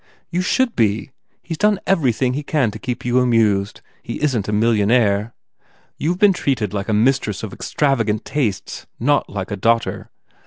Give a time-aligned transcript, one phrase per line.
[0.31, 1.11] "You should be!...
[1.43, 3.81] He s done everything he can to keep you amused.
[4.01, 5.35] He isn t a mil lionaire.
[5.99, 10.09] You ve been treated like a mistress of extravagant tastes, not like a daughter!